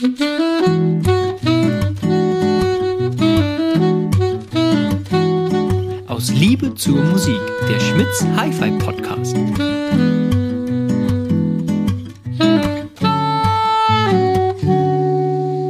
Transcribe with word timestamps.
Aus 0.00 0.08
Liebe 6.30 6.74
zur 6.74 7.02
Musik, 7.04 7.38
der 7.68 7.78
Schmitz 7.78 8.24
Hi-Fi 8.34 8.70
Podcast. 8.78 9.34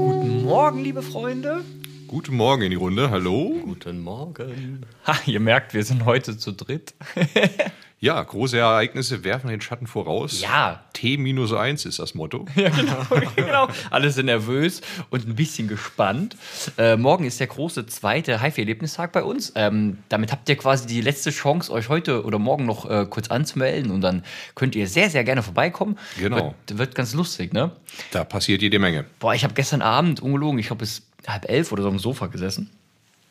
Guten 0.04 0.44
Morgen, 0.44 0.84
liebe 0.84 1.02
Freunde. 1.02 1.64
Guten 2.06 2.36
Morgen 2.36 2.62
in 2.62 2.70
die 2.70 2.76
Runde, 2.76 3.10
hallo. 3.10 3.56
Guten 3.64 4.00
Morgen. 4.00 4.86
Ha, 5.08 5.16
ihr 5.26 5.40
merkt, 5.40 5.74
wir 5.74 5.82
sind 5.82 6.04
heute 6.04 6.38
zu 6.38 6.52
dritt. 6.52 6.94
Ja, 8.02 8.22
große 8.22 8.56
Ereignisse 8.56 9.24
werfen 9.24 9.48
den 9.50 9.60
Schatten 9.60 9.86
voraus. 9.86 10.40
Ja. 10.40 10.80
T 10.94 11.18
minus 11.18 11.52
eins 11.52 11.84
ist 11.84 11.98
das 11.98 12.14
Motto. 12.14 12.46
Ja, 12.56 12.70
genau, 12.70 13.04
genau. 13.36 13.68
Alle 13.90 14.10
sind 14.10 14.26
nervös 14.26 14.80
und 15.10 15.28
ein 15.28 15.34
bisschen 15.34 15.68
gespannt. 15.68 16.34
Äh, 16.78 16.96
morgen 16.96 17.24
ist 17.24 17.40
der 17.40 17.46
große 17.48 17.84
zweite 17.86 18.40
HIFI-Erlebnistag 18.40 19.12
bei 19.12 19.22
uns. 19.22 19.52
Ähm, 19.54 19.98
damit 20.08 20.32
habt 20.32 20.48
ihr 20.48 20.56
quasi 20.56 20.86
die 20.86 21.02
letzte 21.02 21.30
Chance, 21.30 21.70
euch 21.70 21.90
heute 21.90 22.24
oder 22.24 22.38
morgen 22.38 22.64
noch 22.64 22.88
äh, 22.88 23.04
kurz 23.04 23.28
anzumelden 23.28 23.90
und 23.90 24.00
dann 24.00 24.24
könnt 24.54 24.74
ihr 24.76 24.86
sehr, 24.86 25.10
sehr 25.10 25.24
gerne 25.24 25.42
vorbeikommen. 25.42 25.98
Genau. 26.18 26.54
Wird, 26.66 26.78
wird 26.78 26.94
ganz 26.94 27.12
lustig, 27.12 27.52
ne? 27.52 27.72
Da 28.12 28.24
passiert 28.24 28.62
jede 28.62 28.78
Menge. 28.78 29.04
Boah, 29.18 29.34
ich 29.34 29.44
habe 29.44 29.52
gestern 29.52 29.82
Abend, 29.82 30.20
ungelogen, 30.20 30.58
ich 30.58 30.68
glaube 30.68 30.80
bis 30.80 31.02
halb 31.26 31.50
elf 31.50 31.70
oder 31.70 31.82
so 31.82 31.88
am 31.90 31.98
Sofa 31.98 32.28
gesessen. 32.28 32.70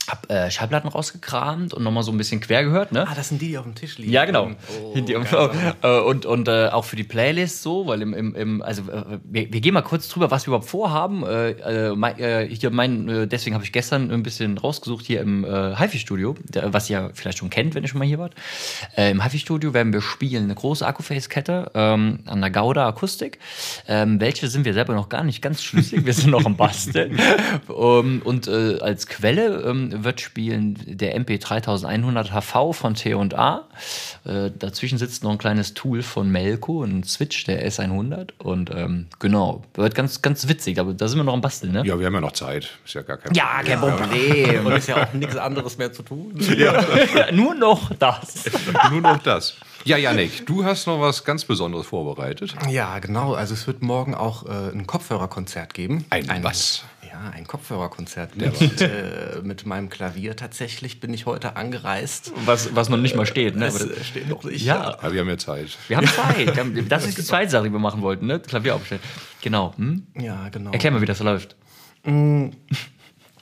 Hab 0.09 0.29
äh, 0.31 0.51
Schallplatten 0.51 0.89
rausgekramt 0.89 1.73
und 1.73 1.83
nochmal 1.83 2.03
so 2.03 2.11
ein 2.11 2.17
bisschen 2.17 2.41
quer 2.41 2.63
gehört, 2.63 2.91
ne? 2.91 3.07
Ah, 3.07 3.13
das 3.15 3.29
sind 3.29 3.41
die, 3.41 3.49
die 3.49 3.57
auf 3.57 3.65
dem 3.65 3.75
Tisch 3.75 3.97
liegen. 3.97 4.11
Ja, 4.11 4.25
genau. 4.25 4.51
Oh, 4.83 4.93
geil. 4.93 5.75
äh, 5.81 5.99
und 5.99 6.25
und 6.25 6.47
äh, 6.47 6.69
auch 6.69 6.85
für 6.85 6.95
die 6.95 7.03
Playlist 7.03 7.61
so, 7.61 7.87
weil 7.87 8.01
im, 8.01 8.13
im, 8.13 8.35
im 8.35 8.61
also 8.61 8.83
äh, 8.91 9.19
wir, 9.23 9.53
wir 9.53 9.61
gehen 9.61 9.73
mal 9.73 9.81
kurz 9.81 10.09
drüber, 10.09 10.31
was 10.31 10.45
wir 10.45 10.49
überhaupt 10.49 10.69
vorhaben. 10.69 11.23
Äh, 11.23 11.51
äh, 11.51 11.95
mein, 11.95 12.15
hier 12.49 12.71
mein, 12.71 13.29
deswegen 13.29 13.53
habe 13.53 13.63
ich 13.63 13.71
gestern 13.71 14.11
ein 14.11 14.23
bisschen 14.23 14.57
rausgesucht 14.57 15.05
hier 15.05 15.21
im 15.21 15.45
HiFi-Studio, 15.45 16.35
was 16.63 16.89
ihr 16.89 17.11
vielleicht 17.13 17.37
schon 17.37 17.49
kennt, 17.49 17.75
wenn 17.75 17.83
ihr 17.83 17.89
schon 17.89 17.99
mal 17.99 18.07
hier 18.07 18.19
wart. 18.19 18.35
Im 18.95 19.23
HiFi-Studio 19.23 19.73
werden 19.73 19.93
wir 19.93 20.01
spielen 20.01 20.45
eine 20.45 20.55
große 20.55 20.85
Akkuface-Kette 20.85 21.71
ähm, 21.73 22.19
an 22.25 22.41
der 22.41 22.49
Gauda 22.49 22.87
Akustik. 22.87 23.39
Ähm, 23.87 24.19
welche 24.19 24.47
sind 24.47 24.65
wir 24.65 24.73
selber 24.73 24.93
noch 24.93 25.09
gar 25.09 25.23
nicht 25.23 25.41
ganz 25.41 25.63
schlüssig, 25.63 26.05
wir 26.05 26.13
sind 26.13 26.31
noch 26.31 26.45
am 26.45 26.57
Basteln. 26.57 27.19
um, 27.67 28.21
und 28.25 28.47
äh, 28.47 28.79
als 28.79 29.07
Quelle 29.07 29.61
ähm, 29.61 29.98
wird 30.03 30.21
spielen 30.21 30.77
der 30.85 31.15
MP 31.15 31.37
3100 31.37 32.31
HV 32.31 32.73
von 32.73 32.93
T&A. 32.93 33.67
Äh, 34.25 34.51
dazwischen 34.57 34.97
sitzt 34.97 35.23
noch 35.23 35.31
ein 35.31 35.37
kleines 35.37 35.73
Tool 35.73 36.01
von 36.01 36.29
Melco, 36.29 36.83
ein 36.83 37.03
Switch, 37.03 37.43
der 37.45 37.67
S100. 37.67 38.31
Und 38.37 38.71
ähm, 38.71 39.07
genau, 39.19 39.63
wird 39.73 39.95
ganz, 39.95 40.21
ganz 40.21 40.47
witzig, 40.47 40.79
aber 40.79 40.93
da 40.93 41.07
sind 41.07 41.19
wir 41.19 41.23
noch 41.23 41.33
am 41.33 41.41
Basteln, 41.41 41.73
ne? 41.73 41.83
Ja, 41.85 41.99
wir 41.99 42.05
haben 42.05 42.13
ja 42.13 42.21
noch 42.21 42.33
Zeit. 42.33 42.69
Ist 42.85 42.93
ja 42.93 43.01
gar 43.01 43.17
kein 43.17 43.33
Ja, 43.33 43.61
kein 43.63 43.79
Problem. 43.79 44.65
Und 44.65 44.73
ist 44.73 44.87
ja 44.87 45.03
auch 45.03 45.13
nichts 45.13 45.35
anderes 45.35 45.77
mehr 45.77 45.91
zu 45.91 46.03
tun. 46.03 46.33
Nur 47.31 47.55
noch 47.55 47.93
das. 47.95 48.45
Nur 48.91 49.01
noch 49.01 49.17
das. 49.19 49.55
Ja, 49.85 49.97
Janik, 49.97 50.45
du 50.45 50.65
hast 50.65 50.87
noch 50.87 50.99
was 50.99 51.23
ganz 51.23 51.45
Besonderes 51.45 51.87
vorbereitet. 51.87 52.53
Ja, 52.69 52.99
genau. 52.99 53.33
Also 53.33 53.53
es 53.53 53.65
wird 53.65 53.81
morgen 53.81 54.13
auch 54.13 54.45
äh, 54.45 54.71
ein 54.73 54.85
Kopfhörerkonzert 54.85 55.73
geben. 55.73 56.05
Ein 56.09 56.43
was? 56.43 56.83
Ja, 57.21 57.31
ein 57.31 57.45
Kopfhörerkonzert 57.45 58.37
mit, 58.37 58.81
äh, 58.81 59.41
mit 59.43 59.65
meinem 59.65 59.89
Klavier. 59.89 60.37
Tatsächlich 60.37 61.01
bin 61.01 61.13
ich 61.13 61.25
heute 61.25 61.57
angereist. 61.57 62.31
Was, 62.45 62.73
was 62.75 62.87
noch 62.87 62.97
nicht 62.97 63.15
mal 63.15 63.25
steht, 63.25 63.55
ne? 63.55 63.65
Das, 63.65 63.81
äh, 63.81 64.03
steht 64.05 64.29
noch 64.29 64.43
nicht. 64.43 64.63
ja, 64.63 64.97
Aber 64.99 65.11
wir 65.11 65.19
haben 65.21 65.27
ja 65.27 65.37
Zeit. 65.37 65.77
wir 65.89 65.97
haben 65.97 66.07
Zeit. 66.07 66.57
Das 66.89 67.05
ist 67.05 67.17
die 67.17 67.23
zweite 67.23 67.51
Sache, 67.51 67.65
die 67.65 67.71
wir 67.71 67.79
machen 67.79 68.01
wollten, 68.01 68.25
ne? 68.25 68.39
Klavier 68.39 68.75
aufstellen. 68.75 69.01
Genau. 69.41 69.73
Hm? 69.75 70.07
Ja, 70.17 70.47
genau. 70.49 70.71
Erklär 70.71 70.91
mal, 70.91 71.01
wie 71.01 71.05
das 71.05 71.19
läuft. 71.19 71.57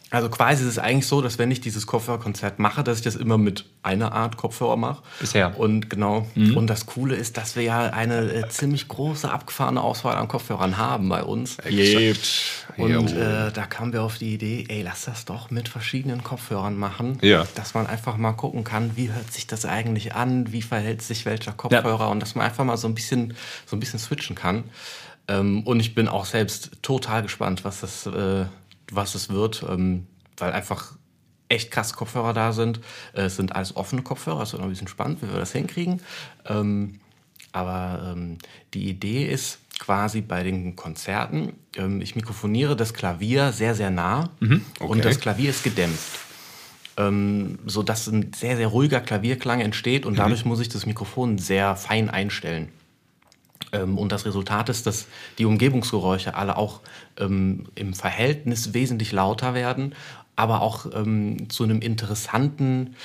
Also 0.09 0.29
quasi 0.29 0.63
ist 0.63 0.69
es 0.69 0.79
eigentlich 0.79 1.05
so, 1.05 1.21
dass 1.21 1.37
wenn 1.37 1.51
ich 1.51 1.59
dieses 1.59 1.85
Kopfhörerkonzert 1.85 2.59
mache, 2.59 2.81
dass 2.83 2.99
ich 2.99 3.03
das 3.03 3.15
immer 3.15 3.37
mit 3.37 3.65
einer 3.83 4.13
Art 4.13 4.37
Kopfhörer 4.37 4.77
mache. 4.77 5.03
Bisher. 5.19 5.59
Und 5.59 5.89
genau. 5.89 6.25
Und 6.35 6.67
das 6.67 6.85
Coole 6.85 7.15
ist, 7.15 7.35
dass 7.35 7.57
wir 7.57 7.63
ja 7.63 7.89
eine 7.89 8.31
äh, 8.31 8.47
ziemlich 8.47 8.87
große 8.87 9.29
abgefahrene 9.29 9.81
Auswahl 9.81 10.15
an 10.15 10.29
Kopfhörern 10.29 10.77
haben 10.77 11.09
bei 11.09 11.23
uns. 11.23 11.59
Exakt. 11.59 12.65
Und 12.77 13.11
äh, 13.11 13.51
da 13.51 13.65
kamen 13.65 13.91
wir 13.91 14.03
auf 14.03 14.17
die 14.17 14.33
Idee, 14.33 14.65
ey, 14.69 14.81
lass 14.81 15.05
das 15.05 15.25
doch 15.25 15.51
mit 15.51 15.67
verschiedenen 15.67 16.23
Kopfhörern 16.23 16.77
machen. 16.77 17.17
Ja. 17.21 17.45
Dass 17.55 17.73
man 17.73 17.85
einfach 17.85 18.15
mal 18.15 18.33
gucken 18.33 18.63
kann, 18.63 18.95
wie 18.95 19.11
hört 19.11 19.33
sich 19.33 19.45
das 19.47 19.65
eigentlich 19.65 20.15
an, 20.15 20.53
wie 20.53 20.61
verhält 20.61 21.01
sich 21.01 21.25
welcher 21.25 21.51
Kopfhörer 21.51 22.09
und 22.09 22.21
dass 22.21 22.35
man 22.35 22.45
einfach 22.45 22.63
mal 22.63 22.77
so 22.77 22.87
ein 22.87 22.95
bisschen, 22.95 23.33
so 23.65 23.75
ein 23.75 23.79
bisschen 23.81 23.99
switchen 23.99 24.35
kann. 24.35 24.63
Ähm, 25.27 25.63
und 25.63 25.79
ich 25.79 25.95
bin 25.95 26.07
auch 26.07 26.25
selbst 26.25 26.71
total 26.81 27.23
gespannt, 27.23 27.65
was 27.65 27.81
das, 27.81 28.05
äh, 28.05 28.45
was 28.91 29.15
es 29.15 29.29
wird, 29.29 29.63
ähm, 29.67 30.07
weil 30.37 30.51
einfach 30.51 30.93
echt 31.49 31.71
krasse 31.71 31.95
Kopfhörer 31.95 32.33
da 32.33 32.53
sind. 32.53 32.79
Äh, 33.13 33.23
es 33.23 33.35
sind 33.35 33.55
alles 33.55 33.75
offene 33.75 34.01
Kopfhörer, 34.01 34.41
es 34.41 34.51
wird 34.53 34.61
noch 34.61 34.67
ein 34.67 34.71
bisschen 34.71 34.87
spannend, 34.87 35.21
wie 35.21 35.27
wir 35.27 35.39
das 35.39 35.51
hinkriegen. 35.51 36.01
Ähm, 36.45 36.99
aber 37.51 38.13
ähm, 38.13 38.37
die 38.73 38.89
Idee 38.89 39.25
ist 39.25 39.59
quasi 39.79 40.21
bei 40.21 40.43
den 40.43 40.75
Konzerten, 40.75 41.53
ähm, 41.75 42.01
ich 42.01 42.15
mikrofoniere 42.15 42.75
das 42.75 42.93
Klavier 42.93 43.51
sehr, 43.51 43.75
sehr 43.75 43.89
nah 43.89 44.29
okay. 44.79 44.89
und 44.89 45.05
das 45.05 45.19
Klavier 45.19 45.49
ist 45.49 45.63
gedämpft. 45.63 46.19
Ähm, 46.97 47.59
so 47.65 47.83
dass 47.83 48.07
ein 48.07 48.33
sehr, 48.33 48.57
sehr 48.57 48.67
ruhiger 48.67 48.99
Klavierklang 48.99 49.61
entsteht 49.61 50.05
und 50.05 50.17
dadurch 50.17 50.45
muss 50.45 50.59
ich 50.59 50.69
das 50.69 50.87
Mikrofon 50.87 51.37
sehr 51.37 51.75
fein 51.75 52.09
einstellen. 52.09 52.69
Ähm, 53.71 53.97
und 53.97 54.11
das 54.11 54.25
Resultat 54.25 54.69
ist, 54.69 54.87
dass 54.87 55.07
die 55.37 55.45
Umgebungsgeräusche 55.45 56.35
alle 56.35 56.57
auch 56.57 56.81
ähm, 57.17 57.65
im 57.75 57.93
Verhältnis 57.93 58.73
wesentlich 58.73 59.11
lauter 59.11 59.53
werden, 59.53 59.95
aber 60.35 60.61
auch 60.61 60.85
ähm, 60.93 61.49
zu 61.49 61.63
einem 61.63 61.81
interessanten 61.81 62.95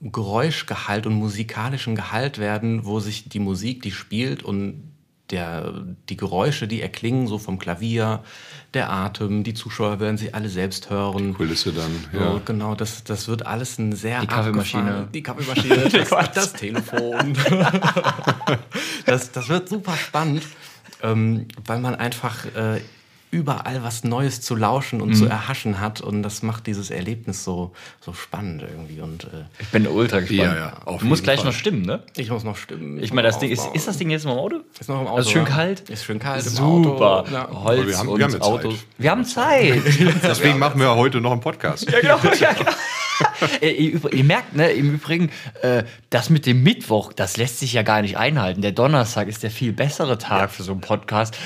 Geräuschgehalt 0.00 1.06
und 1.06 1.14
musikalischen 1.14 1.94
Gehalt 1.94 2.38
werden, 2.38 2.86
wo 2.86 3.00
sich 3.00 3.28
die 3.28 3.38
Musik, 3.38 3.82
die 3.82 3.92
spielt 3.92 4.42
und 4.42 4.90
der, 5.30 5.84
die 6.08 6.16
Geräusche, 6.16 6.66
die 6.68 6.80
erklingen, 6.82 7.26
so 7.26 7.38
vom 7.38 7.58
Klavier, 7.58 8.20
der 8.74 8.90
Atem, 8.90 9.42
die 9.42 9.54
Zuschauer 9.54 9.98
werden 10.00 10.16
sie 10.16 10.32
alle 10.34 10.48
selbst 10.48 10.90
hören. 10.90 11.34
Kulisse 11.34 11.72
dann. 11.72 11.90
So, 12.12 12.18
Ja. 12.18 12.40
genau, 12.44 12.74
das, 12.74 13.04
das 13.04 13.26
wird 13.28 13.46
alles 13.46 13.78
ein 13.78 13.92
sehr 13.92 14.20
Die 14.20 14.26
Kaffeemaschine. 14.26 15.08
Die 15.12 15.22
Kaffeemaschine, 15.22 15.88
das, 15.88 16.08
das 16.34 16.52
Telefon. 16.52 17.36
das, 19.06 19.32
das 19.32 19.48
wird 19.48 19.68
super 19.68 19.96
spannend, 19.96 20.42
ähm, 21.02 21.46
weil 21.66 21.80
man 21.80 21.94
einfach 21.94 22.44
äh, 22.54 22.80
überall 23.30 23.82
was 23.84 24.02
Neues 24.04 24.40
zu 24.40 24.56
lauschen 24.56 25.00
und 25.00 25.14
zu 25.14 25.24
Mhm. 25.24 25.30
erhaschen 25.30 25.80
hat 25.80 26.00
und 26.00 26.22
das 26.22 26.42
macht 26.42 26.66
dieses 26.66 26.90
Erlebnis 26.90 27.44
so, 27.44 27.72
so 28.00 28.12
spannend 28.12 28.62
irgendwie. 28.62 29.00
Und 29.00 29.24
äh, 29.24 29.44
Ich 29.60 29.68
bin 29.68 29.86
ultra 29.86 30.18
gespannt. 30.20 30.40
Ja, 30.40 30.56
ja, 30.56 30.72
auf 30.84 31.00
du 31.00 31.06
musst 31.06 31.22
gleich 31.22 31.40
Fall. 31.40 31.46
noch 31.46 31.52
stimmen, 31.54 31.82
ne? 31.82 32.02
ich 32.16 32.28
muss 32.30 32.42
noch 32.44 32.56
stimmen. 32.56 33.02
Ich 33.02 33.12
meine, 33.12 33.28
das 33.28 33.38
Ding 33.38 33.50
ist, 33.50 33.68
ist 33.72 33.86
das 33.86 33.98
Ding 33.98 34.10
jetzt 34.10 34.24
noch 34.24 34.32
im 34.32 34.38
Auto? 34.38 34.56
Ist 34.78 34.88
noch 34.88 35.00
im 35.00 35.06
Auto. 35.06 35.16
Also 35.16 35.30
schön 35.30 35.44
kalt? 35.44 35.88
Ist 35.88 36.04
schön 36.04 36.18
kalt 36.18 36.44
im 36.44 36.52
Super. 36.52 37.20
Auto. 37.20 37.32
Ja. 37.32 37.48
Holz 37.52 37.86
wir 37.86 37.98
haben- 37.98 38.06
wir 38.08 38.12
und 38.14 38.22
haben 38.24 38.32
ja 38.32 38.40
Autos. 38.40 38.74
Zeit. 38.74 38.86
Wir 38.98 39.10
haben 39.10 39.24
Zeit. 39.24 39.82
Deswegen 40.24 40.58
machen 40.58 40.80
wir 40.80 40.94
heute 40.96 41.20
noch 41.20 41.32
einen 41.32 41.40
Podcast. 41.40 41.90
ja, 41.90 42.00
genau. 42.00 42.18
Ja, 42.40 42.52
genau. 42.52 42.70
Äh, 43.60 43.70
ihr, 43.70 44.12
ihr 44.12 44.24
merkt, 44.24 44.54
ne, 44.56 44.70
im 44.72 44.94
Übrigen, 44.94 45.30
äh, 45.62 45.84
das 46.10 46.30
mit 46.30 46.46
dem 46.46 46.62
Mittwoch, 46.62 47.12
das 47.12 47.36
lässt 47.36 47.58
sich 47.60 47.72
ja 47.72 47.82
gar 47.82 48.02
nicht 48.02 48.16
einhalten. 48.16 48.62
Der 48.62 48.72
Donnerstag 48.72 49.28
ist 49.28 49.42
der 49.42 49.50
viel 49.50 49.72
bessere 49.72 50.18
Tag 50.18 50.50
für 50.50 50.62
so 50.62 50.72
einen 50.72 50.80
Podcast. 50.80 51.36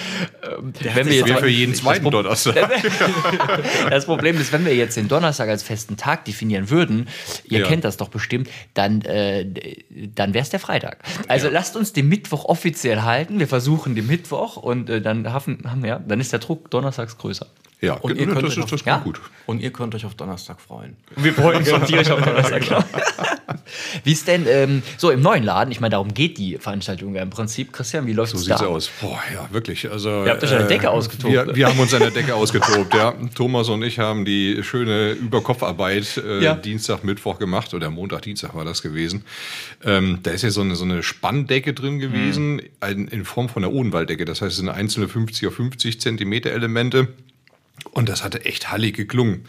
Ähm, 0.59 0.73
wenn 0.95 1.07
wir 1.07 1.15
jetzt 1.15 1.29
mal- 1.29 1.39
für 1.41 1.49
jeden 1.49 1.73
das 1.73 1.81
zweiten 1.83 2.03
Pro- 2.05 2.11
Donnerstag. 2.11 2.55
Das 3.91 4.07
Problem 4.07 4.41
ist, 4.41 4.53
wenn 4.53 4.65
wir 4.65 4.75
jetzt 4.75 4.97
den 4.97 5.09
Donnerstag 5.09 5.49
als 5.49 5.63
festen 5.63 5.97
Tag 5.97 6.25
definieren 6.25 6.71
würden, 6.71 7.09
ihr 7.45 7.61
Ja. 7.61 7.67
kennt 7.67 7.85
das 7.85 7.97
doch 7.97 8.09
bestimmt, 8.09 8.49
dann, 8.75 9.03
äh, 9.03 9.47
dann 10.15 10.35
wäre 10.35 10.43
es 10.43 10.51
der 10.51 10.61
Freitag. 10.61 10.99
Also 11.29 11.49
lasst 11.49 11.77
uns 11.77 11.93
den 11.93 12.09
Mittwoch 12.09 12.45
offiziell 12.47 13.03
halten. 13.03 13.39
Wir 13.39 13.49
versuchen 13.49 13.95
den 13.95 14.07
Mittwoch 14.07 14.57
und 14.57 14.89
äh, 14.91 15.01
dann 15.01 15.33
haben, 15.33 15.59
haben 15.67 15.83
wir, 15.83 16.03
dann 16.07 16.21
ist 16.21 16.33
der 16.33 16.41
Druck 16.41 16.71
donnerstags 16.71 17.19
größer. 17.19 17.47
Ja, 17.85 17.95
Und 17.95 18.17
ihr 18.19 18.27
das, 18.27 18.35
könnt 18.35 18.47
ist, 18.49 18.51
euch 18.51 18.55
das 18.57 18.65
auf- 18.65 18.69
klingt 18.71 18.87
Ja? 18.87 18.99
gut. 18.99 19.21
Und 19.47 19.61
ihr 19.61 19.71
könnt 19.73 19.95
euch 19.95 20.05
auf 20.07 20.15
Donnerstag 20.15 20.61
freuen. 20.61 20.97
Wir 21.17 21.33
freuen 21.35 21.59
uns 21.59 21.69
schon 21.69 21.85
tierisch 21.85 22.11
auf 22.11 22.21
Donnerstag. 22.23 22.63
Genau. 22.69 22.83
Wie 24.05 24.13
ist 24.13 24.27
denn 24.29 24.47
ähm, 24.49 24.83
so 24.99 25.11
im 25.11 25.21
neuen 25.21 25.43
Laden? 25.43 25.71
Ich 25.71 25.81
meine, 25.81 25.93
darum 25.93 26.13
geht 26.13 26.39
die 26.39 26.57
Veranstaltung 26.59 27.15
ja 27.15 27.23
im 27.23 27.31
Prinzip. 27.31 27.73
Christian, 27.73 28.07
wie 28.07 28.13
läuft 28.13 28.33
So 28.33 28.39
es 28.39 28.45
sieht's 28.45 28.61
da? 28.61 28.67
aus. 28.67 28.91
Boah, 29.01 29.19
ja, 29.33 29.49
wirklich. 29.53 29.91
Also, 29.91 30.09
Ihr 30.25 30.31
habt 30.31 30.43
euch 30.45 30.53
an 30.53 30.59
der 30.59 30.67
Decke 30.67 30.91
ausgetobt, 30.91 31.33
Wir, 31.33 31.55
wir 31.55 31.67
haben 31.69 31.79
uns 31.79 31.93
an 31.95 32.01
der 32.01 32.11
Decke 32.13 32.35
ausgetobt, 32.35 32.95
ja. 32.95 33.15
Thomas 33.35 33.69
und 33.69 33.83
ich 33.83 33.99
haben 33.99 34.25
die 34.25 34.63
schöne 34.63 35.13
Überkopfarbeit 35.13 36.17
äh, 36.25 36.43
Ja. 36.43 36.55
Dienstag, 36.55 37.05
Mittwoch 37.05 37.39
gemacht 37.39 37.75
oder 37.75 37.91
Montag, 37.91 38.23
Dienstag 38.23 38.55
war 38.55 38.65
das 38.65 38.83
gewesen. 38.83 39.25
Ähm, 39.85 40.19
da 40.23 40.31
ist 40.31 40.43
ja 40.43 40.51
so 40.51 40.61
eine, 40.63 40.77
so 40.77 40.85
eine 40.85 41.03
Spanndecke 41.03 41.75
drin 41.75 41.99
gewesen, 41.99 42.63
ein, 42.81 43.09
in 43.09 43.25
Form 43.25 43.49
von 43.49 43.65
einer 43.65 43.73
Odenwalddecke. 43.73 44.25
Das 44.25 44.41
heißt, 44.41 44.53
es 44.53 44.57
sind 44.59 44.69
einzelne 44.69 45.09
50 45.09 45.49
auf 45.49 45.55
50 45.55 46.01
Zentimeter 46.01 46.51
Elemente. 46.51 47.09
Und 47.95 48.09
das 48.09 48.25
hatte 48.25 48.45
echt 48.45 48.73
hallig 48.73 48.97
geklungen. 48.97 49.45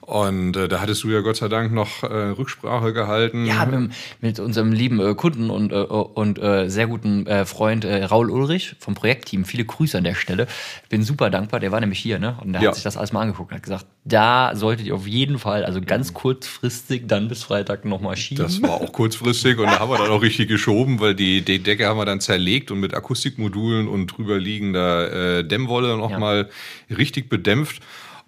Und 0.00 0.56
äh, 0.56 0.66
da 0.66 0.80
hattest 0.80 1.04
du 1.04 1.08
ja 1.10 1.20
Gott 1.20 1.36
sei 1.36 1.46
Dank 1.46 1.72
noch 1.72 2.02
äh, 2.02 2.06
Rücksprache 2.06 2.92
gehalten. 2.92 3.46
Ja, 3.46 3.64
mit, 3.64 3.92
mit 4.20 4.40
unserem 4.40 4.72
lieben 4.72 4.98
äh, 5.00 5.14
Kunden 5.14 5.50
und, 5.50 5.70
äh, 5.72 5.76
und 5.76 6.38
äh, 6.40 6.68
sehr 6.68 6.88
guten 6.88 7.26
äh, 7.28 7.44
Freund 7.46 7.84
Raul 7.84 8.30
Ulrich 8.30 8.74
vom 8.80 8.94
Projektteam. 8.94 9.44
Viele 9.44 9.64
Grüße 9.64 9.96
an 9.98 10.02
der 10.04 10.14
Stelle. 10.16 10.48
Bin 10.88 11.04
super 11.04 11.30
dankbar. 11.30 11.60
Der 11.60 11.70
war 11.70 11.78
nämlich 11.80 12.00
hier, 12.00 12.18
ne? 12.18 12.36
Und 12.42 12.52
der 12.54 12.62
Ja. 12.62 12.68
hat 12.70 12.74
sich 12.74 12.84
das 12.84 12.96
alles 12.96 13.12
mal 13.12 13.20
angeguckt 13.22 13.52
und 13.52 13.56
hat 13.56 13.62
gesagt, 13.62 13.86
da 14.08 14.52
solltet 14.54 14.86
ihr 14.86 14.94
auf 14.94 15.06
jeden 15.08 15.38
Fall, 15.40 15.64
also 15.64 15.80
ganz 15.80 16.14
kurzfristig, 16.14 17.08
dann 17.08 17.26
bis 17.26 17.42
Freitag 17.42 17.84
nochmal 17.84 18.16
schieben. 18.16 18.44
Das 18.44 18.62
war 18.62 18.80
auch 18.80 18.92
kurzfristig 18.92 19.58
und 19.58 19.66
da 19.66 19.80
haben 19.80 19.90
wir 19.90 19.98
dann 19.98 20.10
auch 20.10 20.22
richtig 20.22 20.48
geschoben, 20.48 21.00
weil 21.00 21.16
die, 21.16 21.42
die 21.42 21.58
Decke 21.58 21.86
haben 21.86 21.98
wir 21.98 22.04
dann 22.04 22.20
zerlegt 22.20 22.70
und 22.70 22.78
mit 22.78 22.94
Akustikmodulen 22.94 23.88
und 23.88 24.06
drüber 24.06 24.38
liegender 24.38 25.38
äh, 25.38 25.44
Dämmwolle 25.44 25.96
nochmal 25.96 26.48
richtig 26.88 27.28
bedämpft. 27.28 27.82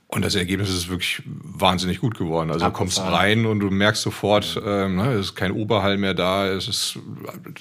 Und 0.08 0.24
das 0.24 0.34
Ergebnis 0.34 0.70
ist 0.70 0.88
wirklich 0.88 1.22
wahnsinnig 1.26 2.00
gut 2.00 2.16
geworden. 2.18 2.50
Also 2.50 2.64
du 2.64 2.72
kommst 2.72 2.98
rein 2.98 3.44
und 3.44 3.60
du 3.60 3.70
merkst 3.70 4.02
sofort, 4.02 4.60
ähm, 4.64 4.96
ne, 4.96 5.12
es 5.12 5.26
ist 5.26 5.34
kein 5.36 5.52
Oberhall 5.52 5.98
mehr 5.98 6.14
da, 6.14 6.48
es 6.48 6.66
ist 6.66 6.98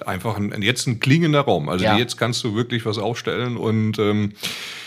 einfach 0.06 0.38
ein, 0.38 0.62
jetzt 0.62 0.88
ein 0.88 1.00
klingender 1.02 1.42
Raum. 1.42 1.68
Also 1.70 1.84
Ja. 1.84 1.98
jetzt 1.98 2.18
kannst 2.18 2.44
du 2.46 2.56
wirklich 2.56 2.86
was 2.86 2.98
aufstellen 2.98 3.58
und 3.58 4.00
ähm, 4.00 4.32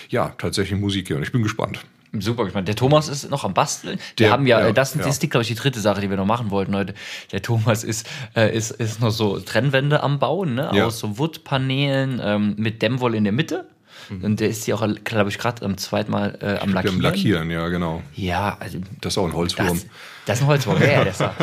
ja, 0.09 0.31
tatsächlich 0.39 0.81
Musik 0.81 1.11
hören. 1.11 1.23
Ich 1.23 1.33
bin 1.33 1.43
gespannt. 1.43 1.81
Super 2.19 2.45
gespannt. 2.45 2.67
Der 2.67 2.75
Thomas 2.75 3.09
ist 3.09 3.31
noch 3.31 3.45
am 3.45 3.55
Basteln. 3.55 4.01
Wir 4.17 4.33
haben 4.33 4.47
ja, 4.47 4.61
ja, 4.61 4.73
das 4.73 4.95
ja. 4.95 5.07
ist, 5.07 5.21
glaube 5.31 5.43
ich, 5.43 5.49
die 5.49 5.55
dritte 5.55 5.81
Sache, 5.81 6.01
die 6.01 6.11
wir 6.11 6.17
noch 6.17 6.27
machen 6.27 6.51
wollten 6.51 6.75
heute. 6.75 6.95
Der 7.31 7.41
Thomas 7.41 7.85
ist, 7.85 8.09
äh, 8.35 8.55
ist, 8.55 8.73
ist 8.73 9.01
noch 9.01 9.11
so 9.11 9.39
Trennwände 9.39 10.03
am 10.03 10.19
Bauen, 10.19 10.55
ne? 10.55 10.71
Ja. 10.75 10.87
Aus 10.87 10.99
so 10.99 11.19
Woodpaneelen 11.19 12.21
ähm, 12.23 12.55
mit 12.59 12.83
Dämmwolle 12.83 13.17
in 13.17 13.25
der 13.25 13.33
Mitte. 13.33 13.67
Und 14.11 14.41
der 14.41 14.49
ist 14.49 14.65
hier 14.65 14.75
auch, 14.75 14.87
glaube 15.05 15.31
ich, 15.31 15.39
gerade 15.39 15.65
am 15.65 15.77
zweiten 15.77 16.11
Mal 16.11 16.37
äh, 16.41 16.59
am 16.59 16.73
Lackieren. 16.73 16.97
haben 16.97 17.01
Lackieren, 17.01 17.51
ja, 17.51 17.69
genau. 17.69 18.03
Ja, 18.15 18.57
also 18.59 18.79
Das 19.01 19.15
ist 19.15 19.19
auch 19.19 19.27
ein 19.27 19.33
Holzwurm. 19.33 19.69
das, 19.69 19.87
das 20.27 20.39
ist 20.39 20.43
ein 20.43 20.49
Holzwurm. 20.49 20.81
ja, 20.81 20.89
ja, 20.91 21.05
das 21.05 21.21
war, 21.21 21.35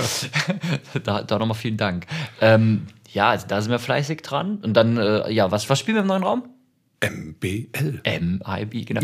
da, 1.04 1.22
da 1.24 1.40
nochmal 1.40 1.56
vielen 1.58 1.78
Dank. 1.78 2.06
Ähm, 2.42 2.88
ja, 3.14 3.30
also 3.30 3.48
da 3.48 3.62
sind 3.62 3.72
wir 3.72 3.80
fleißig 3.80 4.22
dran. 4.22 4.58
Und 4.58 4.74
dann, 4.74 4.98
äh, 4.98 5.32
ja, 5.32 5.50
was, 5.50 5.70
was 5.70 5.80
spielen 5.80 5.96
wir 5.96 6.02
im 6.02 6.08
neuen 6.08 6.24
Raum? 6.24 6.44
MBL. 7.00 8.02
MIB, 8.04 8.86
genau. 8.88 9.02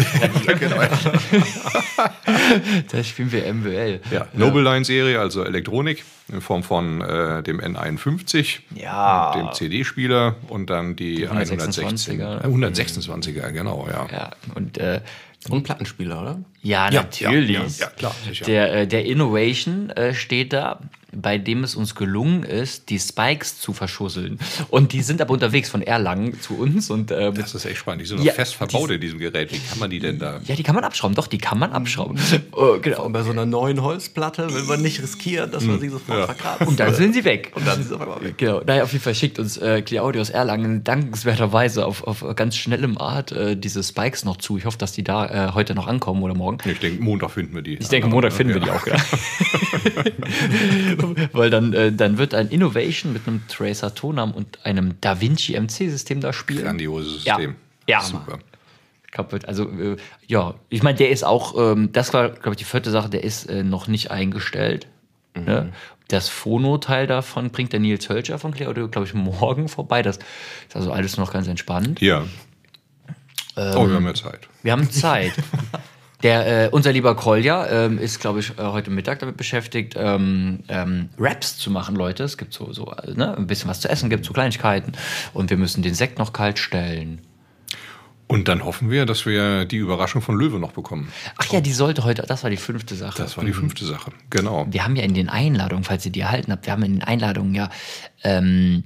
da 2.92 3.04
spielen 3.04 3.32
wir 3.32 3.54
MWL. 3.54 4.00
Ja, 4.12 4.28
Noble 4.34 4.64
Line 4.64 4.84
Serie, 4.84 5.20
also 5.20 5.44
Elektronik 5.44 6.04
in 6.32 6.42
Form 6.42 6.64
von 6.64 7.02
äh, 7.02 7.44
dem 7.44 7.60
N51, 7.62 8.60
Ja. 8.76 9.34
dem 9.36 9.54
CD-Spieler 9.54 10.38
und 10.50 10.70
dann 10.70 10.96
die 10.96 11.28
116, 11.28 12.20
126er. 12.20 12.44
äh, 12.44 12.48
126er, 12.48 13.52
genau, 13.52 13.88
ja. 13.90 14.08
Ja, 14.12 14.32
und 14.56 14.78
äh, 14.80 15.02
Und 15.50 15.64
Plattenspieler, 15.64 16.22
oder? 16.22 16.40
ja, 16.62 16.90
Ja, 16.90 17.02
natürlich. 17.04 17.50
ja, 17.52 17.62
ja, 17.62 17.68
ja, 17.80 17.88
klar, 17.88 18.16
sicher. 18.28 18.46
Der, 18.46 18.74
äh, 18.74 18.88
der 18.88 19.06
Innovation 19.06 19.90
äh, 19.92 20.14
steht 20.16 20.54
da, 20.54 20.80
bei 21.16 21.38
dem 21.38 21.64
es 21.64 21.76
uns 21.76 21.96
gelungen 21.96 22.44
ist, 22.44 22.90
die 22.90 23.00
Spikes 23.00 23.60
zu 23.60 23.74
verschusseln. 23.74 24.40
Und 24.70 24.94
die 24.94 25.02
sind 25.02 25.22
aber 25.22 25.34
unterwegs 25.34 25.70
von 25.70 25.82
Erlangen 25.82 26.40
zu 26.42 26.58
uns. 26.58 26.90
Und 26.90 27.12
äh, 27.12 27.32
Das 27.32 27.54
ist 27.56 27.66
echt 27.66 27.78
spannend. 27.78 28.02
Die 28.02 28.06
sind 28.08 28.18
noch 28.18 28.26
Ja, 28.26 28.34
fest 28.34 28.56
verbaut 28.56 28.90
die- 28.90 28.96
in 28.96 29.02
diesem 29.02 29.20
Gerät. 29.20 29.52
Wie 29.52 29.60
kann 29.60 29.80
man 29.80 29.90
die 29.90 30.00
denn 30.00 30.20
da? 30.20 30.40
ja, 30.46 30.56
die 30.56 30.64
kann 30.64 30.76
man 30.76 30.84
abschrauben. 30.84 31.16
Doch, 31.16 31.28
die 31.28 31.38
kann 31.38 31.60
man 31.60 31.72
abschrauben. 31.72 32.18
oh, 32.52 32.78
genau. 32.82 33.06
Und 33.06 33.14
bei 33.14 33.24
so 33.24 33.32
einer 33.32 33.46
neuen 33.46 33.82
Holzplatte 33.82 34.54
will 34.54 34.64
man 34.64 34.82
nicht 34.82 35.02
riskieren, 35.02 35.52
dass 35.52 35.64
man 35.64 35.80
sie 35.80 35.90
sofort 35.90 36.26
vergraben. 36.26 36.68
Und 36.68 36.80
dann 36.80 36.94
sind 36.96 37.14
sie 37.14 37.24
weg. 37.26 37.52
Und 37.56 37.66
dann 37.68 37.80
ist 37.80 37.88
es 37.88 37.92
auf 37.92 38.02
einmal 38.02 38.22
weg. 38.24 38.38
Genau, 38.38 38.62
naja, 38.66 38.84
auf 38.84 38.92
jeden 38.94 39.04
Fall 39.04 39.16
schickt 39.16 39.40
uns 39.40 39.58
äh, 39.58 39.82
Claudio 39.82 40.22
aus 40.22 40.30
Erlangen 40.30 40.84
dankenswerterweise 40.84 41.86
auf, 41.86 42.04
auf 42.04 42.24
ganz 42.36 42.56
schnellem 42.56 42.98
Art 42.98 43.32
äh, 43.32 43.56
diese 43.56 43.84
Spikes 43.84 44.26
noch 44.26 44.38
zu. 44.38 44.58
Ich 44.58 44.66
hoffe, 44.66 44.78
dass 44.78 44.92
die 44.94 45.04
da 45.04 45.50
äh, 45.50 45.52
heute 45.54 45.76
noch 45.76 45.88
ankommen 45.88 46.24
oder 46.24 46.34
morgen. 46.34 46.58
Ich 46.70 46.80
denke, 46.80 47.04
Montag 47.04 47.32
finden 47.32 47.56
wir 47.56 47.62
die. 47.62 47.76
Ich 47.76 47.88
denke, 47.90 48.08
Montag 48.08 48.34
finden 48.34 48.54
wir 48.56 48.62
die 48.62 48.70
auch. 48.70 48.86
Ja. 48.88 48.96
Weil 51.34 51.50
dann, 51.50 51.74
äh, 51.74 51.92
dann 51.92 52.18
wird 52.18 52.34
ein 52.34 52.50
Innovation 52.50 53.14
mit 53.14 53.28
einem 53.28 53.48
Tracer 53.48 53.94
Tonam 53.96 54.32
und 54.32 54.66
einem 54.66 55.00
DaVinci 55.02 55.60
MC-System 55.60 56.22
da 56.22 56.34
spielen. 56.34 56.64
Grandioses 56.64 57.24
Ja. 57.26 57.36
System. 57.36 57.56
Ja. 57.88 58.02
Super. 58.02 58.40
kaputt. 59.12 59.46
Also 59.46 59.70
äh, 59.70 59.98
ja, 60.28 60.56
ich 60.70 60.82
meine, 60.84 60.98
der 60.98 61.12
ist 61.12 61.24
auch, 61.24 61.56
ähm, 61.58 61.92
das 61.92 62.14
war, 62.14 62.30
glaube 62.30 62.52
ich, 62.52 62.58
die 62.58 62.64
vierte 62.64 62.90
Sache, 62.92 63.10
der 63.10 63.24
ist 63.24 63.50
äh, 63.50 63.64
noch 63.64 63.88
nicht 63.88 64.10
eingestellt. 64.12 64.88
Ne? 65.36 65.72
Das 66.10 66.30
Phono-Teil 66.30 67.08
davon 67.08 67.50
bringt 67.50 67.74
der 67.74 67.80
Nils 67.80 68.08
Hölscher 68.10 68.38
von 68.38 68.54
Claudio, 68.54 68.88
glaube 68.88 69.08
ich, 69.08 69.14
morgen 69.14 69.68
vorbei. 69.68 70.02
Das 70.04 70.18
ist 70.18 70.76
also 70.76 70.92
alles 70.92 71.18
noch 71.18 71.34
ganz 71.34 71.48
entspannt. 71.48 72.02
Ja. 72.02 72.24
Ähm, 73.56 73.74
oh, 73.78 73.88
wir 73.88 73.96
haben 73.96 74.06
ja 74.06 74.14
Zeit. 74.14 74.48
Wir 74.62 74.72
haben 74.74 74.90
Zeit. 74.92 75.34
Der, 76.24 76.66
äh, 76.66 76.70
unser 76.70 76.94
lieber 76.94 77.16
Kolja 77.16 77.68
ähm, 77.68 78.00
ist, 78.00 78.22
glaube 78.22 78.40
ich, 78.40 78.58
äh, 78.58 78.64
heute 78.64 78.90
Mittag 78.90 79.20
damit 79.20 79.36
beschäftigt, 79.36 79.96
ähm, 79.98 80.60
ähm, 80.70 81.10
Raps 81.20 81.58
zu 81.58 81.70
machen, 81.70 81.96
Leute. 81.96 82.24
Es 82.24 82.38
gibt 82.38 82.54
so, 82.54 82.72
so 82.72 82.92
äh, 82.92 83.14
ne, 83.14 83.38
ein 83.38 83.46
bisschen 83.46 83.70
was 83.70 83.82
zu 83.82 83.90
essen, 83.90 84.10
gibt 84.10 84.24
so 84.26 84.32
Kleinigkeiten. 84.32 84.94
Und 85.34 85.50
wir 85.50 85.58
müssen 85.58 85.84
den 85.84 85.94
Sekt 85.94 86.20
noch 86.20 86.32
kalt 86.32 86.60
stellen. 86.60 87.22
Und 88.28 88.48
dann 88.48 88.64
hoffen 88.64 88.90
wir, 88.90 89.06
dass 89.06 89.26
wir 89.26 89.66
die 89.66 89.76
Überraschung 89.78 90.22
von 90.22 90.38
Löwe 90.38 90.60
noch 90.60 90.72
bekommen. 90.72 91.12
Ach 91.38 91.46
ja, 91.52 91.60
die 91.60 91.74
sollte 91.74 92.06
heute, 92.06 92.24
das 92.24 92.42
war 92.44 92.50
die 92.50 92.58
fünfte 92.58 92.96
Sache. 92.96 93.22
Das 93.22 93.36
war 93.38 93.44
die 93.44 93.52
fünfte 93.52 93.86
Sache. 93.86 94.12
Genau. 94.30 94.66
Wir 94.70 94.86
haben 94.86 94.96
ja 94.96 95.04
in 95.04 95.14
den 95.14 95.28
Einladungen, 95.28 95.84
falls 95.84 96.06
ihr 96.06 96.12
die 96.12 96.22
erhalten 96.22 96.54
habt, 96.54 96.66
wir 96.66 96.74
haben 96.74 96.84
in 96.84 96.94
den 96.94 97.04
Einladungen 97.04 97.54
ja 97.54 97.70
ähm, 98.24 98.86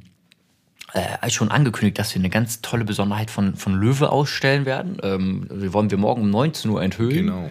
äh, 0.93 1.29
schon 1.29 1.51
angekündigt, 1.51 1.99
dass 1.99 2.13
wir 2.15 2.19
eine 2.19 2.29
ganz 2.29 2.61
tolle 2.61 2.85
Besonderheit 2.85 3.29
von, 3.31 3.55
von 3.55 3.73
Löwe 3.75 4.11
ausstellen 4.11 4.65
werden. 4.65 4.97
Ähm, 5.03 5.47
wir 5.51 5.73
wollen 5.73 5.91
wir 5.91 5.97
morgen 5.97 6.21
um 6.23 6.29
19 6.29 6.71
Uhr 6.71 6.81
enthüllen. 6.81 7.27
Genau. 7.27 7.49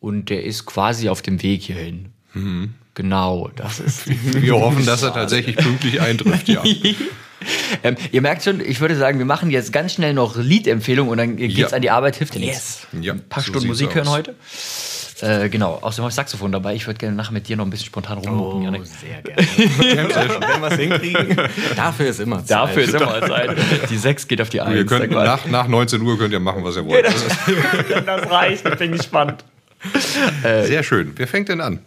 Und 0.00 0.30
der 0.30 0.44
ist 0.44 0.66
quasi 0.66 1.08
auf 1.08 1.22
dem 1.22 1.42
Weg 1.42 1.62
hierhin. 1.62 2.12
Genau, 2.94 3.50
das 3.56 3.80
ist. 3.80 4.06
Wir 4.06 4.54
hoffen, 4.54 4.86
dass 4.86 5.02
er 5.02 5.12
tatsächlich 5.12 5.56
pünktlich 5.56 6.00
eintrifft, 6.00 6.48
ja. 6.48 6.62
ähm, 7.82 7.96
ihr 8.12 8.20
merkt 8.22 8.44
schon, 8.44 8.60
ich 8.60 8.80
würde 8.80 8.96
sagen, 8.96 9.18
wir 9.18 9.26
machen 9.26 9.50
jetzt 9.50 9.72
ganz 9.72 9.94
schnell 9.94 10.14
noch 10.14 10.36
Liedempfehlung 10.36 11.08
und 11.08 11.18
dann 11.18 11.36
geht's 11.36 11.56
Ja. 11.56 11.68
an 11.68 11.82
die 11.82 11.90
Arbeit, 11.90 12.16
hilft 12.16 12.34
dir 12.34 12.40
nichts. 12.40 12.86
Ja, 13.00 13.14
Ein 13.14 13.28
paar 13.28 13.42
so 13.42 13.50
Stunden 13.50 13.68
Musik 13.68 13.94
hören 13.94 14.06
aus. 14.08 14.14
heute. 14.14 14.34
Äh, 15.20 15.48
genau, 15.48 15.78
außerdem 15.80 16.04
habe 16.04 16.10
ich 16.10 16.14
Saxophon 16.14 16.52
dabei. 16.52 16.74
Ich 16.74 16.86
würde 16.86 16.98
gerne 16.98 17.16
nachher 17.16 17.32
mit 17.32 17.48
dir 17.48 17.56
noch 17.56 17.66
ein 17.66 17.70
bisschen 17.70 17.86
spontan 17.86 18.18
rummucken, 18.18 18.62
Janik. 18.62 18.86
sehr 18.86 19.22
gerne. 19.22 19.42
Wenn 20.40 20.60
wir 20.60 20.70
es 20.70 20.76
hinkriegen. 20.78 21.36
Dafür 21.76 22.06
ist 22.06 22.20
immer 22.20 22.38
Zeit. 22.38 22.50
Dafür 22.50 22.82
ist 22.84 22.94
immer 22.94 23.20
Zeit. 23.26 23.56
Die 23.90 23.96
6 23.96 24.28
geht 24.28 24.40
auf 24.40 24.48
die 24.48 24.60
1. 24.60 24.76
Ihr 24.76 24.86
könnt 24.86 25.10
nach, 25.10 25.44
nach 25.46 25.66
19 25.66 26.00
Uhr 26.02 26.16
könnt 26.18 26.32
ihr 26.32 26.40
machen, 26.40 26.62
was 26.62 26.76
ihr 26.76 26.86
wollt. 26.86 27.04
das 28.06 28.30
reicht, 28.30 28.66
ich 28.66 28.76
bin 28.76 28.92
gespannt. 28.92 29.44
Sehr 30.42 30.82
schön. 30.82 31.12
Wer 31.16 31.26
fängt 31.26 31.48
denn 31.48 31.60
an? 31.60 31.80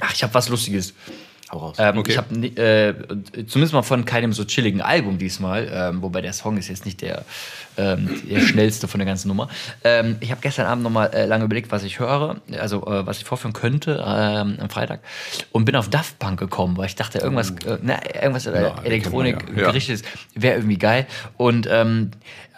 Ach, 0.00 0.14
ich 0.14 0.22
habe 0.22 0.32
was 0.34 0.48
Lustiges. 0.48 0.94
Hau 1.50 1.58
raus. 1.58 1.76
Ähm, 1.78 1.98
Okay. 1.98 2.10
Ich 2.12 2.18
habe 2.18 2.34
äh, 2.46 2.94
zumindest 3.46 3.72
mal 3.72 3.82
von 3.82 4.04
keinem 4.04 4.32
so 4.32 4.44
chilligen 4.44 4.80
Album 4.80 5.18
diesmal, 5.18 5.68
ähm, 5.72 6.02
wobei 6.02 6.20
der 6.20 6.32
Song 6.32 6.56
ist 6.58 6.68
jetzt 6.68 6.84
nicht 6.84 7.00
der, 7.00 7.24
ähm, 7.76 8.20
der 8.28 8.40
schnellste 8.40 8.86
von 8.88 8.98
der 8.98 9.06
ganzen 9.06 9.28
Nummer. 9.28 9.48
Ähm, 9.84 10.16
ich 10.20 10.30
habe 10.30 10.40
gestern 10.42 10.66
Abend 10.66 10.84
nochmal 10.84 11.10
äh, 11.14 11.24
lange 11.26 11.44
überlegt, 11.44 11.72
was 11.72 11.84
ich 11.84 11.98
höre, 12.00 12.36
also 12.58 12.86
äh, 12.86 13.06
was 13.06 13.18
ich 13.18 13.24
vorführen 13.24 13.52
könnte 13.54 14.04
ähm, 14.06 14.58
am 14.60 14.68
Freitag 14.70 15.00
und 15.52 15.64
bin 15.64 15.74
auf 15.76 15.88
Daft 15.88 16.18
Punk 16.18 16.38
gekommen, 16.38 16.76
weil 16.76 16.86
ich 16.86 16.96
dachte, 16.96 17.18
irgendwas, 17.18 17.50
äh, 17.64 17.78
na, 17.82 17.98
irgendwas 18.14 18.46
äh, 18.46 18.62
Ja, 18.62 18.82
Elektronik. 18.82 19.44
Ja. 19.56 19.66
gerichtetes 19.68 20.02
wäre 20.34 20.56
irgendwie 20.56 20.78
geil. 20.78 21.06
Und 21.36 21.66
ähm, 21.70 22.10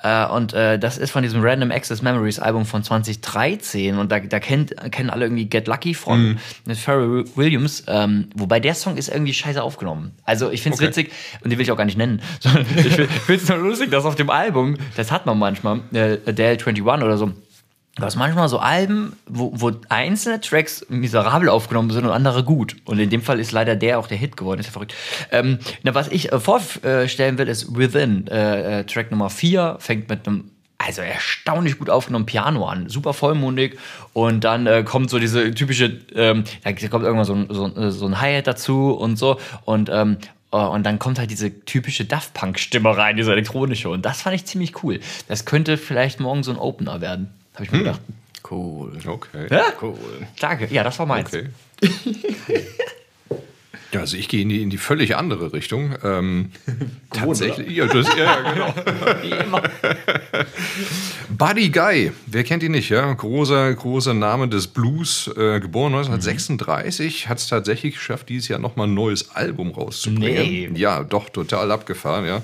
äh, 0.03 0.27
und 0.27 0.53
äh, 0.55 0.79
das 0.79 0.99
ist 0.99 1.11
von 1.11 1.23
diesem 1.23 1.43
Random 1.43 1.71
Access 1.71 2.03
Memories 2.03 2.39
Album 2.39 2.65
von 2.67 2.83
2013 2.83 3.97
und 3.99 4.11
da, 4.11 4.21
da 4.21 4.41
kennt, 4.41 4.75
kennen 4.93 5.11
alle 5.11 5.27
irgendwie 5.27 5.47
Get 5.47 5.67
Lucky 5.67 5.95
von 5.95 6.21
Mhm. 6.21 6.39
mit 6.67 6.79
Pharrell 6.79 7.25
Williams, 7.37 7.85
ähm, 7.87 8.29
wobei 8.35 8.61
der 8.61 8.75
Song 8.75 8.97
ist 8.97 9.09
irgendwie 9.09 9.35
scheiße 9.35 9.63
aufgenommen. 9.63 10.13
Also 10.25 10.51
ich 10.51 10.63
finde 10.63 10.75
es 10.75 10.81
Okay. 10.81 10.89
witzig 10.89 11.13
und 11.43 11.51
den 11.51 11.59
will 11.59 11.65
ich 11.65 11.73
auch 11.73 11.77
gar 11.77 11.85
nicht 11.85 11.99
nennen, 11.99 12.21
sondern 12.41 12.67
ich 12.77 12.95
finde 12.95 13.43
es 13.43 13.49
nur 13.49 13.59
lustig, 13.59 13.91
dass 13.91 14.05
auf 14.05 14.15
dem 14.17 14.31
Album, 14.31 14.77
das 14.97 15.11
hat 15.13 15.27
man 15.27 15.39
manchmal, 15.39 15.81
äh, 15.93 16.19
Adele 16.27 16.51
21 16.59 16.83
oder 16.83 17.17
so, 17.17 17.33
Du 18.01 18.07
hast 18.07 18.17
manchmal 18.17 18.49
so 18.49 18.59
Alben, 18.59 19.13
wo, 19.27 19.53
wo 19.55 19.73
einzelne 19.91 20.41
Tracks 20.41 20.87
miserabel 20.89 21.51
aufgenommen 21.51 21.91
sind 21.91 22.07
und 22.07 22.11
andere 22.11 22.43
gut. 22.43 22.77
Und 22.87 22.99
in 22.99 23.11
dem 23.11 23.21
Fall 23.21 23.39
ist 23.39 23.53
leider 23.53 23.77
der 23.77 23.99
auch 23.99 24.07
der 24.07 24.17
Hit 24.17 24.39
geworden. 24.39 24.59
Ist 24.59 24.67
ja 24.67 24.73
verrückt. 24.73 24.95
Ähm, 25.31 25.59
na, 25.83 25.95
was 25.95 26.09
ich 26.09 26.33
äh, 26.33 26.41
vorstellen 26.41 27.37
will, 27.37 27.49
ist 27.49 27.77
Within. 27.77 28.27
Äh, 28.27 28.81
äh, 28.81 28.85
Track 28.85 29.11
Nummer 29.11 29.29
4 29.29 29.77
fängt 29.81 30.09
mit 30.09 30.27
einem 30.27 30.51
also 30.79 31.03
erstaunlich 31.03 31.79
gut 31.79 31.91
aufgenommen 31.91 32.25
Piano 32.25 32.67
an, 32.67 32.89
super 32.89 33.13
vollmundig 33.13 33.79
und 34.15 34.45
dann 34.45 34.67
äh, 34.67 34.83
kommt 34.83 35.11
so 35.11 35.19
diese 35.19 35.53
typische, 35.55 36.01
ähm, 36.15 36.45
da 36.65 36.73
kommt 36.89 37.05
irgendwann 37.05 37.27
so 37.27 37.35
ein, 37.35 37.47
so, 37.51 37.91
so 37.91 38.07
ein 38.07 38.19
Hi-Hat 38.19 38.47
dazu 38.47 38.93
und 38.93 39.17
so 39.17 39.39
und 39.67 39.91
ähm, 39.93 40.17
äh, 40.53 40.57
und 40.57 40.85
dann 40.85 40.99
kommt 40.99 41.19
halt 41.19 41.31
diese 41.31 41.67
typische 41.67 42.07
Daft 42.07 42.33
Punk-Stimme 42.33 42.97
rein, 42.97 43.19
diese 43.19 43.31
elektronische 43.31 43.91
und 43.91 44.07
das 44.07 44.23
fand 44.23 44.37
ich 44.37 44.47
ziemlich 44.47 44.83
cool. 44.83 45.01
Das 45.29 45.45
könnte 45.45 45.77
vielleicht 45.77 46.19
morgen 46.19 46.43
so 46.43 46.51
ein 46.51 46.57
Opener 46.57 47.03
werden, 47.03 47.29
habe 47.61 47.67
ich 47.67 47.73
mir 47.73 47.79
gedacht. 47.79 48.01
Cool. 48.51 48.93
Okay. 49.05 49.47
Ja? 49.51 49.65
Cool. 49.81 49.97
Danke, 50.39 50.69
ja, 50.71 50.83
das 50.83 50.99
war 50.99 51.07
meins. 51.07 51.29
Okay. 51.29 51.49
Ja, 53.93 54.01
also 54.01 54.17
ich 54.17 54.29
gehe 54.29 54.43
in 54.43 54.49
die, 54.49 54.63
in 54.63 54.71
die 54.71 54.79
völlig 54.79 55.17
andere 55.17 55.53
Richtung. 55.53 55.95
Ähm, 56.03 56.53
tatsächlich. 57.13 57.77
Ja, 57.77 57.87
das, 57.87 58.09
ja, 58.17 58.25
ja, 58.25 58.53
genau. 59.43 59.61
Buddy 61.29 61.71
Guy, 61.71 62.13
wer 62.27 62.45
kennt 62.45 62.63
ihn 62.63 62.73
nicht, 62.73 62.89
ja? 62.89 63.13
Großer, 63.13 63.75
großer 63.75 64.15
Name 64.15 64.49
des 64.49 64.69
Blues, 64.69 65.29
äh, 65.37 65.61
geboren 65.61 65.95
1936, 65.95 67.29
hat 67.29 67.39
es 67.39 67.49
tatsächlich 67.49 67.95
geschafft, 67.95 68.29
dieses 68.29 68.49
Jahr 68.49 68.61
nochmal 68.61 68.87
ein 68.87 68.95
neues 68.95 69.35
Album 69.35 69.73
rauszubringen. 69.73 70.73
Nee. 70.73 70.81
Ja, 70.81 71.03
doch, 71.03 71.29
total 71.29 71.71
abgefahren, 71.73 72.27
ja. 72.27 72.43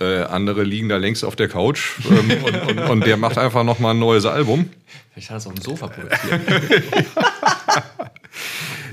Äh, 0.00 0.22
andere 0.22 0.62
liegen 0.64 0.88
da 0.88 0.96
längst 0.96 1.24
auf 1.24 1.36
der 1.36 1.48
Couch 1.48 1.98
ähm, 2.10 2.44
und, 2.44 2.56
und, 2.68 2.90
und 2.90 3.06
der 3.06 3.16
macht 3.16 3.38
einfach 3.38 3.64
nochmal 3.64 3.94
ein 3.94 3.98
neues 3.98 4.26
Album. 4.26 4.70
Ich 5.16 5.30
hatte 5.30 5.38
es 5.38 5.46
auf 5.46 5.54
dem 5.54 5.62
Sofa 5.62 5.88
produziert. 5.88 6.40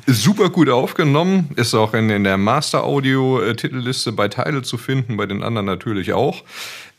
Super 0.07 0.49
gut 0.49 0.69
aufgenommen, 0.69 1.49
ist 1.55 1.73
auch 1.73 1.95
in, 1.95 2.11
in 2.11 2.23
der 2.23 2.37
Master-Audio-Titelliste 2.37 4.11
bei 4.11 4.27
Teile 4.27 4.61
zu 4.61 4.77
finden, 4.77 5.17
bei 5.17 5.25
den 5.25 5.41
anderen 5.41 5.65
natürlich 5.65 6.13
auch. 6.13 6.43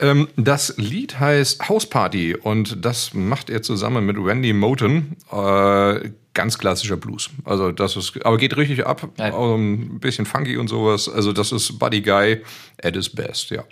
Ähm, 0.00 0.26
das 0.36 0.74
Lied 0.76 1.20
heißt 1.20 1.68
House 1.68 1.86
Party 1.86 2.34
und 2.34 2.84
das 2.84 3.14
macht 3.14 3.48
er 3.48 3.62
zusammen 3.62 4.06
mit 4.06 4.16
Randy 4.18 4.52
Moten. 4.52 5.16
Äh, 5.30 6.10
ganz 6.34 6.58
klassischer 6.58 6.96
Blues. 6.96 7.30
Also 7.44 7.72
das 7.72 7.96
ist, 7.96 8.24
aber 8.24 8.36
geht 8.36 8.56
richtig 8.56 8.86
ab, 8.86 9.08
auch 9.18 9.54
ein 9.54 10.00
bisschen 10.00 10.26
funky 10.26 10.56
und 10.56 10.68
sowas. 10.68 11.08
Also 11.08 11.32
das 11.32 11.52
ist 11.52 11.78
Buddy 11.78 12.02
Guy 12.02 12.42
at 12.82 12.94
his 12.94 13.08
best, 13.08 13.50
ja. 13.50 13.64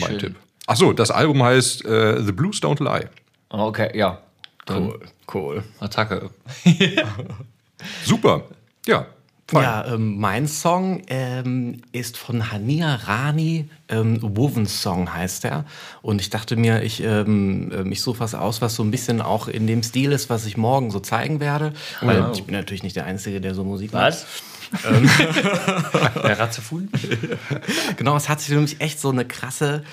Mein 0.00 0.10
schön. 0.10 0.18
Tipp. 0.18 0.36
Ach 0.66 0.76
so, 0.76 0.92
das 0.92 1.10
Album 1.10 1.42
heißt 1.42 1.84
äh, 1.84 2.22
The 2.22 2.32
Blues 2.32 2.62
Don't 2.62 2.82
Lie. 2.82 3.08
Okay, 3.48 3.96
ja. 3.96 4.18
Dann 4.66 4.86
Cool, 4.88 5.00
cool. 5.34 5.64
Attacke. 5.80 6.30
Super, 8.04 8.44
ja. 8.86 9.06
fein. 9.48 9.62
Ja, 9.62 9.86
ähm, 9.94 10.18
mein 10.18 10.46
Song 10.46 11.02
ähm, 11.08 11.82
ist 11.92 12.16
von 12.16 12.52
Hania 12.52 12.94
Rani, 12.94 13.68
ähm, 13.88 14.18
Woven 14.22 14.66
Song 14.66 15.12
heißt 15.12 15.44
er. 15.44 15.64
Und 16.00 16.20
ich 16.20 16.30
dachte 16.30 16.56
mir, 16.56 16.82
ich, 16.82 17.02
ähm, 17.02 17.72
ähm, 17.74 17.92
ich 17.92 18.00
suche 18.02 18.20
was 18.20 18.34
aus, 18.34 18.62
was 18.62 18.76
so 18.76 18.82
ein 18.84 18.90
bisschen 18.90 19.20
auch 19.20 19.48
in 19.48 19.66
dem 19.66 19.82
Stil 19.82 20.12
ist, 20.12 20.30
was 20.30 20.46
ich 20.46 20.56
morgen 20.56 20.90
so 20.90 21.00
zeigen 21.00 21.40
werde. 21.40 21.72
Weil 22.00 22.30
ich 22.32 22.44
bin 22.44 22.54
natürlich 22.54 22.82
nicht 22.84 22.96
der 22.96 23.06
Einzige, 23.06 23.40
der 23.40 23.54
so 23.54 23.64
Musik 23.64 23.92
macht. 23.92 24.04
Was? 24.04 24.26
Der 26.22 26.38
Ratzefun? 26.38 26.88
Genau, 27.96 28.16
es 28.16 28.28
hat 28.28 28.40
sich 28.40 28.50
nämlich 28.50 28.80
echt 28.80 29.00
so 29.00 29.10
eine 29.10 29.24
krasse 29.24 29.84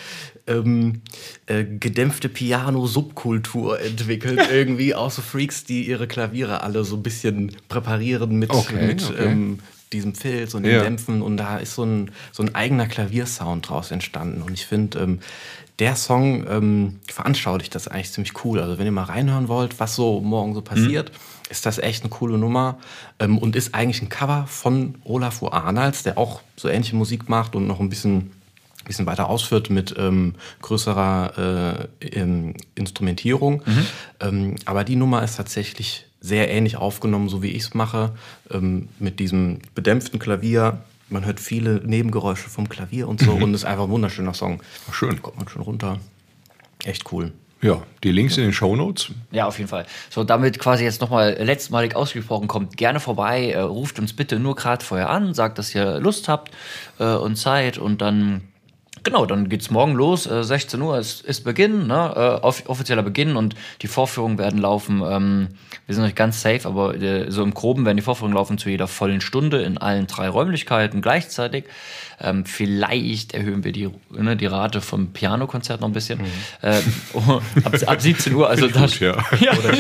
ähm, 0.48 1.02
äh, 1.46 1.64
gedämpfte 1.64 2.30
Piano-Subkultur 2.30 3.80
entwickelt. 3.80 4.40
Irgendwie 4.52 4.96
auch 4.96 5.12
so 5.12 5.22
Freaks, 5.22 5.64
die 5.64 5.88
ihre 5.88 6.08
Klaviere 6.08 6.64
alle 6.64 6.84
so 6.84 6.96
ein 6.96 7.04
bisschen 7.04 7.56
präparieren 7.68 8.38
mit, 8.38 8.50
Okay, 8.50 8.88
mit 8.88 9.04
okay. 9.10 9.26
Ähm, 9.26 9.60
diesem 9.94 10.14
Filz 10.16 10.54
und 10.54 10.64
den 10.64 10.74
Ja. 10.74 10.84
Dämpfen. 10.84 11.22
Und 11.22 11.38
da 11.38 11.58
ist 11.58 11.76
so 11.76 11.84
ein, 11.84 12.12
so 12.32 12.44
ein 12.44 12.54
eigener 12.56 12.88
Klaviersound 12.88 13.70
draus 13.70 13.92
entstanden. 13.92 14.42
Und 14.42 14.54
ich 14.54 14.66
finde, 14.66 15.00
ähm, 15.00 15.20
der 15.80 15.96
Song 15.96 16.46
ähm, 16.48 17.00
veranschaulicht 17.08 17.74
das 17.74 17.88
eigentlich 17.88 18.12
ziemlich 18.12 18.44
cool. 18.44 18.60
Also 18.60 18.78
wenn 18.78 18.86
ihr 18.86 18.92
mal 18.92 19.04
reinhören 19.04 19.48
wollt, 19.48 19.80
was 19.80 19.96
so 19.96 20.20
morgen 20.20 20.54
so 20.54 20.62
passiert, 20.62 21.12
ist 21.50 21.66
das 21.66 21.78
echt 21.80 22.04
eine 22.04 22.10
coole 22.10 22.38
Nummer 22.38 22.78
ähm, 23.20 23.38
und 23.38 23.56
ist 23.56 23.74
eigentlich 23.74 24.02
ein 24.02 24.10
Cover 24.10 24.46
von 24.48 24.96
Olafur 25.06 25.54
Arnalds, 25.54 26.04
der 26.04 26.18
auch 26.18 26.42
so 26.58 26.68
ähnliche 26.68 26.96
Musik 26.96 27.30
macht 27.30 27.56
und 27.56 27.66
noch 27.66 27.80
ein 27.80 27.90
bisschen, 27.90 28.32
bisschen 28.86 29.06
weiter 29.06 29.30
ausführt 29.30 29.70
mit 29.70 29.96
ähm, 29.98 30.36
größerer 30.62 31.88
äh, 32.02 32.14
Instrumentierung. 32.76 33.64
Ähm, 34.20 34.56
aber 34.66 34.84
die 34.84 34.96
Nummer 34.98 35.24
ist 35.24 35.38
tatsächlich 35.38 36.06
sehr 36.22 36.50
ähnlich 36.50 36.78
aufgenommen, 36.78 37.30
so 37.30 37.42
wie 37.42 37.52
ich 37.52 37.64
es 37.64 37.74
mache, 37.74 38.12
ähm, 38.52 38.90
mit 39.00 39.20
diesem 39.20 39.60
bedämpften 39.76 40.20
Klavier. 40.20 40.82
Man 41.10 41.26
hört 41.26 41.40
viele 41.40 41.82
Nebengeräusche 41.86 42.50
vom 42.50 42.70
Klavier 42.70 43.08
und 43.08 43.22
so 43.22 43.32
und 43.32 43.54
ist 43.54 43.66
einfach 43.66 43.86
ein 43.86 43.90
wunderschöner 43.90 44.34
Song. 44.34 44.62
Schön. 44.92 45.22
Kommt 45.22 45.38
man 45.38 45.48
schon 45.48 45.62
runter. 45.62 46.00
Echt 46.84 47.12
cool. 47.12 47.32
Ja, 47.62 47.84
die 48.04 48.12
Links 48.12 48.38
in 48.38 48.44
den 48.44 48.54
Shownotes. 48.54 49.12
Ja, 49.32 49.46
auf 49.46 49.58
jeden 49.58 49.68
Fall. 49.68 49.86
So, 50.10 50.24
damit 50.24 50.60
quasi 50.60 50.86
jetzt 50.86 51.02
nochmal 51.02 51.36
letztmalig 51.42 51.94
ausgesprochen, 51.94 52.48
kommt 52.48 52.78
gerne 52.78 53.02
vorbei, 53.02 53.52
äh, 53.52 53.60
ruft 53.60 54.00
uns 54.00 54.14
bitte 54.14 54.40
nur 54.40 54.56
gerade 54.56 54.84
vorher 54.84 55.10
an, 55.10 55.34
sagt, 55.34 55.58
dass 55.58 55.76
ihr 55.76 56.00
Lust 56.00 56.30
habt 56.30 56.52
äh, 57.00 57.04
und 57.04 57.36
Zeit 57.36 57.78
und 57.78 58.02
dann, 58.02 58.42
genau, 59.04 59.26
dann 59.26 59.50
geht's 59.50 59.70
morgen 59.70 59.94
los, 59.94 60.28
äh, 60.28 60.44
16 60.44 60.82
Uhr 60.82 60.98
ist, 60.98 61.22
ist 61.22 61.44
Beginn, 61.44 61.88
ne, 61.88 62.14
äh, 62.16 62.46
off 62.46 62.64
offizieller 62.68 63.04
Beginn 63.04 63.36
und 63.36 63.56
die 63.82 63.88
Vorführungen 63.88 64.38
werden 64.38 64.60
laufen, 64.60 65.02
ähm, 65.06 65.48
wir 65.86 65.96
sind 65.96 66.04
noch 66.04 66.08
nicht 66.08 66.18
ganz 66.18 66.42
safe, 66.42 66.68
aber 66.68 66.96
äh, 66.96 67.32
so 67.32 67.44
im 67.44 67.54
Groben 67.54 67.86
werden 67.86 67.98
die 67.98 68.04
Vorführungen 68.04 68.36
laufen 68.36 68.58
zu 68.58 68.70
jeder 68.70 68.88
vollen 68.88 69.22
Stunde 69.22 69.62
in 69.62 69.78
allen 69.78 70.08
drei 70.08 70.30
Räumlichkeiten 70.30 71.02
gleichzeitig. 71.02 71.66
Ähm, 72.22 72.46
vielleicht 72.46 73.34
erhöhen 73.34 73.64
wir 73.64 73.72
die, 73.72 73.90
ne, 74.12 74.36
die 74.36 74.46
Rate 74.46 74.82
vom 74.82 75.14
Pianokonzert 75.14 75.80
noch 75.80 75.88
ein 75.88 75.94
bisschen. 75.94 76.20
Ähm, 76.62 76.84
ab, 77.64 77.74
ab 77.86 78.02
17 78.02 78.36
Uhr, 78.36 78.50
also 78.50 78.68
das, 78.68 79.00
Gut, 79.00 79.00
ja. 79.00 79.14
Oder 79.14 79.78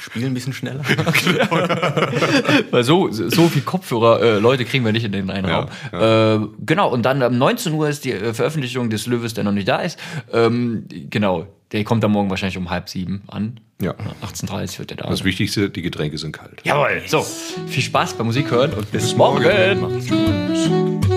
spielen 0.00 0.26
ein 0.26 0.34
bisschen 0.34 0.52
schneller. 0.52 0.82
Weil 2.70 2.84
so, 2.84 3.10
so 3.10 3.48
viel 3.48 3.62
Kopfhörer, 3.62 4.20
äh, 4.20 4.38
Leute 4.38 4.64
kriegen 4.64 4.84
wir 4.84 4.92
nicht 4.92 5.04
in 5.04 5.12
den 5.12 5.30
einen 5.30 5.48
Ja, 5.48 5.68
Raum. 5.92 6.48
Äh, 6.50 6.64
genau, 6.66 6.90
und 6.90 7.02
dann 7.02 7.22
um 7.22 7.38
19 7.38 7.72
Uhr 7.72 7.88
ist 7.88 8.04
die 8.04 8.12
äh, 8.12 8.34
Veröffentlichung 8.50 8.90
des 8.90 9.06
Löwes, 9.06 9.34
der 9.34 9.44
noch 9.44 9.52
nicht 9.52 9.68
da 9.68 9.76
ist. 9.76 9.98
Ähm, 10.32 10.84
genau, 11.08 11.46
der 11.72 11.84
kommt 11.84 12.02
dann 12.02 12.10
morgen 12.10 12.30
wahrscheinlich 12.30 12.58
um 12.58 12.68
halb 12.70 12.88
sieben 12.88 13.22
an. 13.28 13.60
Ja. 13.80 13.94
18.30 14.22 14.78
wird 14.80 14.90
der 14.90 14.96
da 14.98 15.08
Das. 15.08 15.24
Wichtigste, 15.24 15.70
die 15.70 15.82
Getränke 15.82 16.18
sind 16.18 16.32
kalt. 16.32 16.60
Jawohl, 16.64 17.02
so. 17.06 17.22
Viel 17.68 17.82
Spaß 17.82 18.14
beim 18.14 18.26
Musik 18.26 18.50
hören 18.50 18.72
und 18.74 18.90
bis, 18.90 19.04
Bis 19.04 19.16
morgen. 19.16 19.42
morgen. 19.80 20.08
Gut. 20.08 21.09